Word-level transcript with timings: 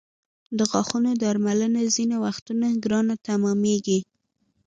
د 0.57 0.59
غاښونو 0.71 1.11
درملنه 1.21 1.81
ځینې 1.95 2.15
وختونه 2.25 2.65
ګرانه 2.83 3.15
تمامېږي. 3.27 3.99